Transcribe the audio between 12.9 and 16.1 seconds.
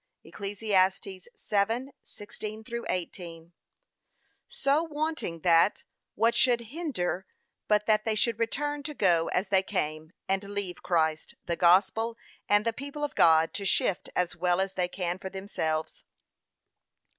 of God to shift as well as they can for themselves.